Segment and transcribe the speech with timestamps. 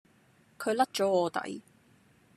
[0.57, 1.61] 佢甩左我底